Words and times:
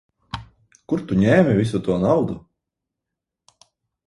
Kur 0.93 1.03
tu 1.11 1.17
ņēmi 1.25 1.53
visu 1.59 1.83
to 1.89 1.99
naudu? 2.07 2.39